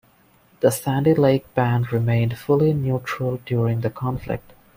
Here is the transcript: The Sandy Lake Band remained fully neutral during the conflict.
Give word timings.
The 0.61 0.71
Sandy 0.71 1.13
Lake 1.13 1.53
Band 1.53 1.93
remained 1.93 2.35
fully 2.35 2.73
neutral 2.73 3.37
during 3.45 3.81
the 3.81 3.91
conflict. 3.91 4.53